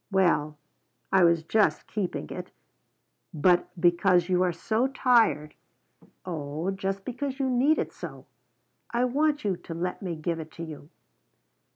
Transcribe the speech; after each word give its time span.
"Well, 0.11 0.57
I 1.11 1.23
was 1.23 1.43
just 1.43 1.85
keeping 1.85 2.31
it. 2.31 2.49
But 3.35 3.69
because 3.79 4.29
you 4.29 4.41
are 4.41 4.51
so 4.51 4.87
tired 4.87 5.53
oh 6.25 6.71
just 6.71 7.05
because 7.05 7.37
you 7.39 7.47
need 7.51 7.77
it 7.77 7.93
so. 7.93 8.25
I 8.89 9.05
want 9.05 9.43
you 9.45 9.55
to 9.57 9.73
let 9.75 10.01
me 10.01 10.15
give 10.15 10.39
it 10.39 10.49
to 10.53 10.63
you." 10.63 10.89